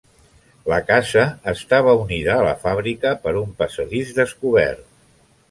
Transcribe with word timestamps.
La 0.71 0.77
casa 0.85 1.25
estava 1.51 1.93
unida 2.05 2.33
a 2.37 2.47
la 2.47 2.55
fàbrica 2.65 3.13
per 3.27 3.35
un 3.43 3.53
passadís 3.61 4.17
descobert. 4.23 4.83